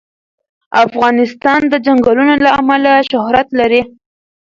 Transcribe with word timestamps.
افغانستان 0.85 1.61
د 1.67 1.73
چنګلونه 1.85 2.33
له 2.43 2.49
امله 2.61 2.91
شهرت 3.11 3.47
لري. 3.59 3.81